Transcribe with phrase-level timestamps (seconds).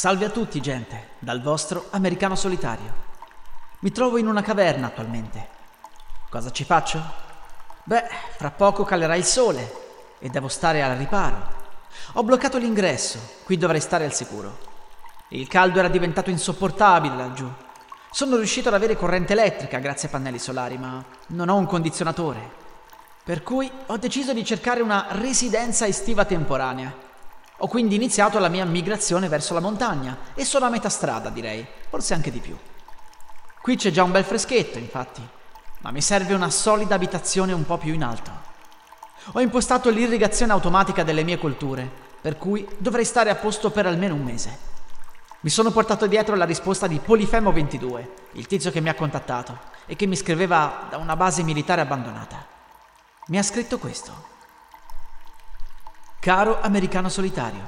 [0.00, 2.90] Salve a tutti, gente, dal vostro americano solitario.
[3.80, 5.48] Mi trovo in una caverna attualmente.
[6.30, 6.98] Cosa ci faccio?
[7.84, 8.08] Beh,
[8.38, 9.70] fra poco calerà il sole
[10.18, 11.36] e devo stare al riparo.
[12.14, 14.56] Ho bloccato l'ingresso, qui dovrei stare al sicuro.
[15.28, 17.52] Il caldo era diventato insopportabile laggiù.
[18.10, 22.50] Sono riuscito ad avere corrente elettrica grazie ai pannelli solari, ma non ho un condizionatore.
[23.22, 27.08] Per cui ho deciso di cercare una residenza estiva temporanea.
[27.62, 31.66] Ho quindi iniziato la mia migrazione verso la montagna e sono a metà strada, direi,
[31.90, 32.56] forse anche di più.
[33.60, 35.20] Qui c'è già un bel freschetto, infatti,
[35.80, 38.30] ma mi serve una solida abitazione un po' più in alto.
[39.32, 44.14] Ho impostato l'irrigazione automatica delle mie colture, per cui dovrei stare a posto per almeno
[44.14, 44.58] un mese.
[45.40, 49.58] Mi sono portato dietro la risposta di Polifemo 22, il tizio che mi ha contattato
[49.84, 52.46] e che mi scriveva da una base militare abbandonata.
[53.26, 54.38] Mi ha scritto questo.
[56.20, 57.66] Caro americano solitario,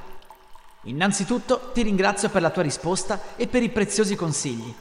[0.83, 4.75] innanzitutto ti ringrazio per la tua risposta e per i preziosi consigli.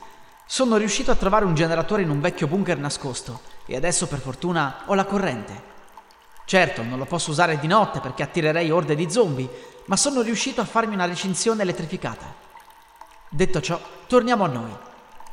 [0.46, 4.82] Sono riuscito a trovare un generatore in un vecchio bunker nascosto e adesso per fortuna
[4.88, 5.70] ho la corrente.
[6.44, 9.50] Certo, non lo posso usare di notte perché attirerei orde di zombie,
[9.86, 12.26] ma sono riuscito a farmi una recinzione elettrificata.
[13.30, 14.76] Detto ciò, torniamo a noi.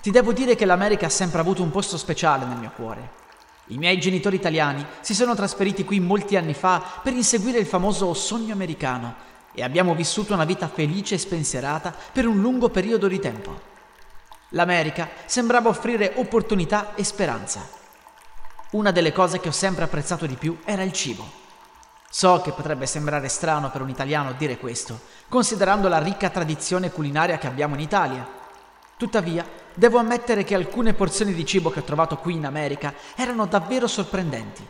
[0.00, 3.26] Ti devo dire che l'America ha sempre avuto un posto speciale nel mio cuore.
[3.68, 8.14] I miei genitori italiani si sono trasferiti qui molti anni fa per inseguire il famoso
[8.14, 9.14] sogno americano
[9.52, 13.60] e abbiamo vissuto una vita felice e spensierata per un lungo periodo di tempo.
[14.50, 17.68] L'America sembrava offrire opportunità e speranza.
[18.70, 21.46] Una delle cose che ho sempre apprezzato di più era il cibo.
[22.08, 27.36] So che potrebbe sembrare strano per un italiano dire questo, considerando la ricca tradizione culinaria
[27.36, 28.26] che abbiamo in Italia.
[28.98, 33.46] Tuttavia, devo ammettere che alcune porzioni di cibo che ho trovato qui in America erano
[33.46, 34.66] davvero sorprendenti.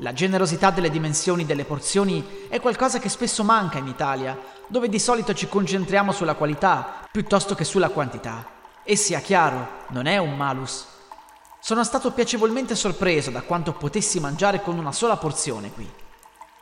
[0.00, 4.36] La generosità delle dimensioni delle porzioni è qualcosa che spesso manca in Italia,
[4.66, 8.44] dove di solito ci concentriamo sulla qualità piuttosto che sulla quantità.
[8.82, 10.84] E sia chiaro, non è un malus.
[11.60, 15.88] Sono stato piacevolmente sorpreso da quanto potessi mangiare con una sola porzione qui.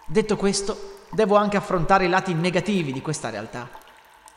[0.04, 3.82] Detto questo, devo anche affrontare i lati negativi di questa realtà.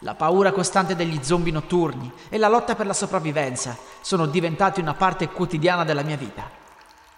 [0.01, 4.93] La paura costante degli zombie notturni e la lotta per la sopravvivenza sono diventati una
[4.93, 6.47] parte quotidiana della mia vita.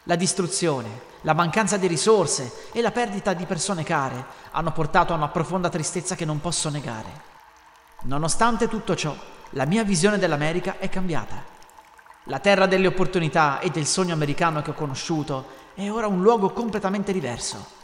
[0.03, 5.17] La distruzione, la mancanza di risorse e la perdita di persone care hanno portato a
[5.17, 7.27] una profonda tristezza che non posso negare.
[8.03, 9.13] Nonostante tutto ciò,
[9.51, 11.43] la mia visione dell'America è cambiata.
[12.23, 16.51] La terra delle opportunità e del sogno americano che ho conosciuto è ora un luogo
[16.51, 17.78] completamente diverso.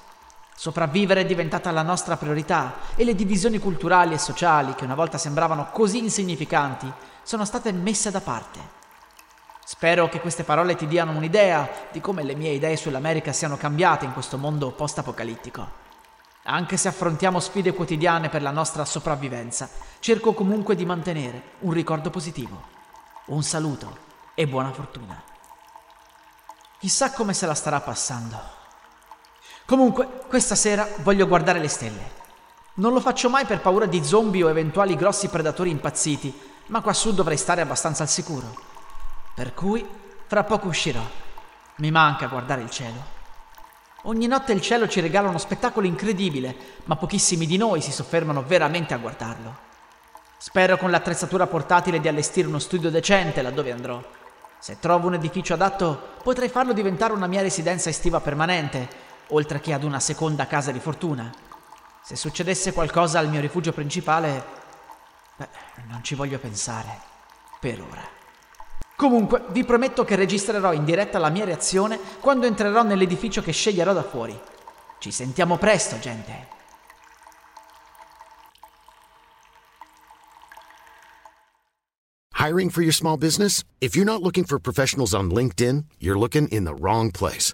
[0.57, 5.17] Sopravvivere è diventata la nostra priorità e le divisioni culturali e sociali, che una volta
[5.17, 6.91] sembravano così insignificanti,
[7.23, 8.59] sono state messe da parte.
[9.65, 14.05] Spero che queste parole ti diano un'idea di come le mie idee sull'America siano cambiate
[14.05, 15.83] in questo mondo post-apocalittico.
[16.43, 19.67] Anche se affrontiamo sfide quotidiane per la nostra sopravvivenza,
[19.99, 22.61] cerco comunque di mantenere un ricordo positivo.
[23.25, 23.97] Un saluto
[24.35, 25.21] e buona fortuna.
[26.79, 28.53] Chissà come se la starà passando.
[29.65, 32.11] Comunque, questa sera voglio guardare le stelle.
[32.73, 36.91] Non lo faccio mai per paura di zombie o eventuali grossi predatori impazziti, ma qua
[36.91, 38.53] su dovrei stare abbastanza al sicuro.
[39.33, 39.87] Per cui,
[40.27, 40.99] fra poco uscirò.
[41.77, 43.01] Mi manca guardare il cielo.
[44.03, 46.53] Ogni notte il cielo ci regala uno spettacolo incredibile,
[46.83, 49.55] ma pochissimi di noi si soffermano veramente a guardarlo.
[50.37, 54.03] Spero con l'attrezzatura portatile di allestire uno studio decente laddove andrò.
[54.59, 59.73] Se trovo un edificio adatto, potrei farlo diventare una mia residenza estiva permanente oltre che
[59.73, 61.33] ad una seconda casa di fortuna.
[62.03, 64.45] Se succedesse qualcosa al mio rifugio principale,
[65.37, 65.47] beh,
[65.87, 66.99] non ci voglio pensare,
[67.59, 68.07] per ora.
[68.95, 73.91] Comunque, vi prometto che registrerò in diretta la mia reazione quando entrerò nell'edificio che sceglierò
[73.91, 74.39] da fuori.
[74.99, 76.53] Ci sentiamo presto, gente.
[82.37, 83.63] Hiring for your small business?
[83.79, 87.53] If you're not looking for professionals on LinkedIn, you're looking in the wrong place.